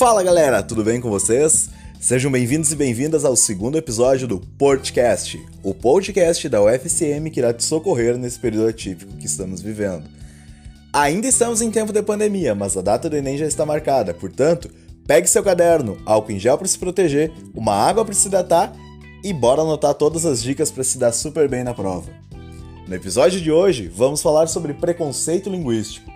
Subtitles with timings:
[0.00, 1.68] Fala galera, tudo bem com vocês?
[2.00, 7.52] Sejam bem-vindos e bem-vindas ao segundo episódio do Podcast, o podcast da UFCM que irá
[7.52, 10.08] te socorrer nesse período atípico que estamos vivendo.
[10.90, 14.70] Ainda estamos em tempo de pandemia, mas a data do Enem já está marcada, portanto,
[15.06, 18.72] pegue seu caderno, álcool em gel para se proteger, uma água para se hidratar
[19.22, 22.10] e bora anotar todas as dicas para se dar super bem na prova.
[22.88, 26.09] No episódio de hoje, vamos falar sobre preconceito linguístico.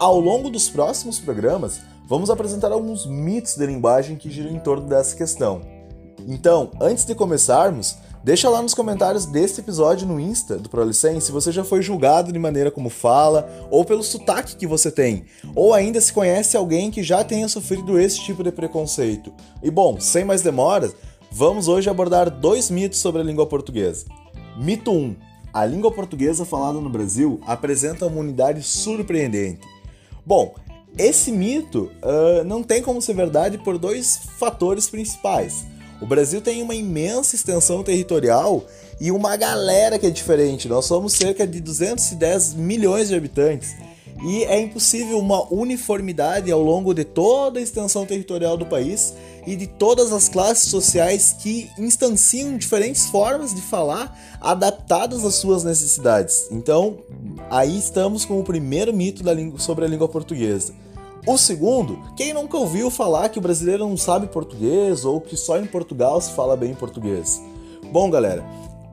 [0.00, 4.88] Ao longo dos próximos programas, vamos apresentar alguns mitos de linguagem que giram em torno
[4.88, 5.60] dessa questão.
[6.26, 11.30] Então, antes de começarmos, deixa lá nos comentários deste episódio no Insta do Prolicem se
[11.30, 15.74] você já foi julgado de maneira como fala, ou pelo sotaque que você tem, ou
[15.74, 19.30] ainda se conhece alguém que já tenha sofrido esse tipo de preconceito.
[19.62, 20.96] E bom, sem mais demoras,
[21.30, 24.06] vamos hoje abordar dois mitos sobre a língua portuguesa.
[24.56, 25.14] Mito 1.
[25.52, 29.79] A língua portuguesa falada no Brasil apresenta uma unidade surpreendente.
[30.24, 30.54] Bom,
[30.98, 35.64] esse mito uh, não tem como ser verdade por dois fatores principais.
[36.00, 38.64] O Brasil tem uma imensa extensão territorial
[39.00, 40.68] e uma galera que é diferente.
[40.68, 43.74] Nós somos cerca de 210 milhões de habitantes
[44.22, 49.14] e é impossível uma uniformidade ao longo de toda a extensão territorial do país
[49.46, 55.64] e de todas as classes sociais que instanciam diferentes formas de falar adaptadas às suas
[55.64, 56.48] necessidades.
[56.50, 56.98] Então,
[57.50, 60.74] aí estamos com o primeiro mito língua, sobre a língua portuguesa.
[61.26, 65.58] O segundo, quem nunca ouviu falar que o brasileiro não sabe português ou que só
[65.58, 67.40] em Portugal se fala bem português?
[67.92, 68.44] Bom, galera,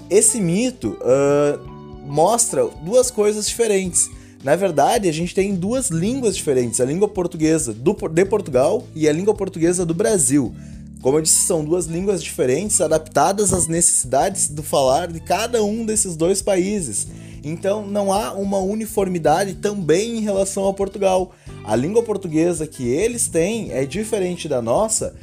[0.09, 1.67] esse mito uh,
[2.05, 4.09] mostra duas coisas diferentes.
[4.43, 9.07] Na verdade, a gente tem duas línguas diferentes: a língua portuguesa do, de Portugal e
[9.07, 10.53] a língua portuguesa do Brasil.
[11.01, 15.85] Como eu disse, são duas línguas diferentes, adaptadas às necessidades do falar de cada um
[15.85, 17.07] desses dois países.
[17.43, 21.33] Então, não há uma uniformidade também em relação a Portugal.
[21.63, 25.15] A língua portuguesa que eles têm é diferente da nossa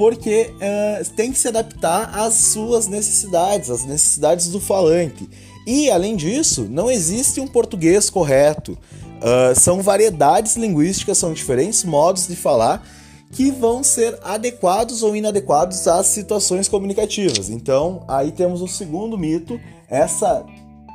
[0.00, 5.28] porque uh, tem que se adaptar às suas necessidades, às necessidades do falante.
[5.66, 8.72] E, além disso, não existe um português correto.
[8.72, 12.82] Uh, são variedades linguísticas, são diferentes modos de falar
[13.32, 17.50] que vão ser adequados ou inadequados às situações comunicativas.
[17.50, 20.42] Então, aí temos o segundo mito, essa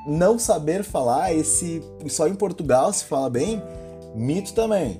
[0.08, 3.62] não saber falar, esse só em Portugal se fala bem,
[4.16, 5.00] mito também.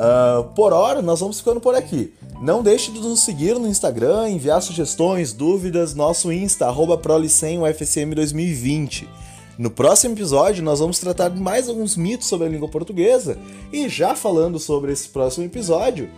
[0.00, 2.14] Uh, por hora, nós vamos ficando por aqui.
[2.40, 9.06] Não deixe de nos seguir no Instagram, enviar sugestões, dúvidas, nosso Insta, arroba prolicem2020.
[9.58, 13.36] No próximo episódio, nós vamos tratar de mais alguns mitos sobre a língua portuguesa.
[13.70, 16.08] E já falando sobre esse próximo episódio,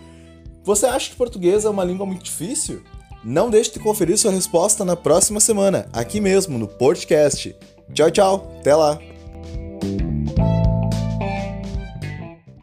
[0.63, 2.85] você acha que português é uma língua muito difícil?
[3.25, 7.53] Não deixe de conferir sua resposta na próxima semana, aqui mesmo no podcast.
[7.93, 8.55] Tchau, tchau.
[8.61, 9.12] Até lá.